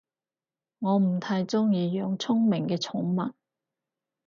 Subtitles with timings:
[0.79, 3.35] 我唔太鍾意養聰明嘅寵物